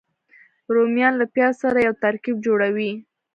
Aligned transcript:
رومیان 0.73 1.13
له 1.21 1.25
پیاز 1.33 1.53
سره 1.63 1.79
یو 1.87 1.93
ترکیب 2.03 2.35
جوړوي 2.45 2.91